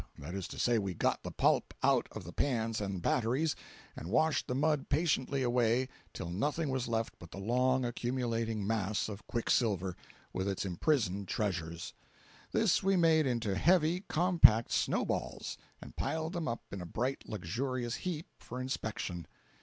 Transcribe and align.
That 0.17 0.33
is 0.33 0.47
to 0.47 0.57
say, 0.57 0.79
we 0.79 0.95
got 0.95 1.21
the 1.21 1.29
pulp 1.29 1.75
out 1.83 2.07
of 2.11 2.23
the 2.23 2.33
pans 2.33 2.81
and 2.81 3.03
batteries, 3.03 3.55
and 3.95 4.09
washed 4.09 4.47
the 4.47 4.55
mud 4.55 4.89
patiently 4.89 5.43
away 5.43 5.89
till 6.11 6.31
nothing 6.31 6.69
was 6.69 6.87
left 6.87 7.13
but 7.19 7.29
the 7.29 7.37
long 7.37 7.85
accumulating 7.85 8.65
mass 8.65 9.07
of 9.07 9.27
quicksilver, 9.27 9.95
with 10.33 10.47
its 10.47 10.65
imprisoned 10.65 11.27
treasures. 11.27 11.93
This 12.51 12.81
we 12.81 12.95
made 12.95 13.27
into 13.27 13.53
heavy, 13.53 13.99
compact 14.07 14.71
snow 14.71 15.05
balls, 15.05 15.55
and 15.79 15.95
piled 15.95 16.33
them 16.33 16.47
up 16.47 16.63
in 16.73 16.81
a 16.81 16.87
bright, 16.87 17.25
luxurious 17.29 17.97
heap 17.97 18.25
for 18.39 18.59
inspection. 18.59 19.27